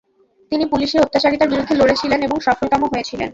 তিনি 0.51 0.63
পুলিশি 0.65 0.95
অত্যাচারিতার 0.99 1.51
বিরুদ্ধে 1.51 1.73
লড়েছিলেন 1.75 2.19
এবং 2.21 2.37
সফলকামও 2.39 2.91
হয়েছিলেন। 2.93 3.29